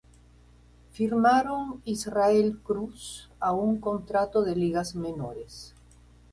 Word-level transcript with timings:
Firmaron 0.93 1.83
"'Israel 1.85 2.57
Cruz" 2.63 3.29
a 3.39 3.51
un 3.51 3.79
contrato 3.79 4.41
de 4.41 4.55
ligas 4.55 4.95
menores. 4.95 5.75